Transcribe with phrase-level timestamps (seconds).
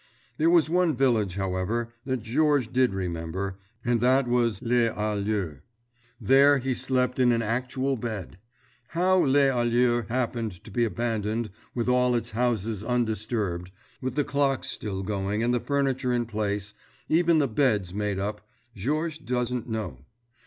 [0.37, 5.59] There was one village, however, that Georges did remember, and that was Les Alleux.
[6.19, 8.39] There he slept in an actual bed.
[8.97, 15.03] How Les Alleux happened to be abandoned with all its houses undisturbed—with the clocks still
[15.03, 16.73] going and the furniture in place,
[17.07, 19.99] even the beds made up—Georges doesn't know.